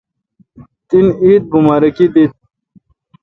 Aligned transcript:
تن 0.87 1.05
عید 1.21 1.43
امبا۔ 1.55 1.75
رکی 1.81 2.07
دیت۔ 2.13 2.33